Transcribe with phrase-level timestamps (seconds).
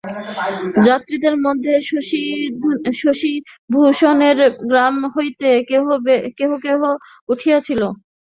[0.87, 1.73] যাত্রীদের মধ্যে
[3.01, 4.37] শশিভূষণের
[4.69, 6.51] গ্রাম হইতেও কেহ
[6.61, 6.79] কেহ
[7.29, 7.81] উঠিয়াছিল।